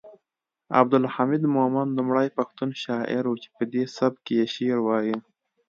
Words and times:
عبدالحمید 0.79 1.43
مومند 1.55 1.89
لومړی 1.97 2.27
پښتون 2.37 2.69
شاعر 2.83 3.23
و 3.27 3.33
چې 3.43 3.49
پدې 3.55 3.83
سبک 3.97 4.23
یې 4.37 4.43
شعر 4.55 4.79
وایه 4.87 5.17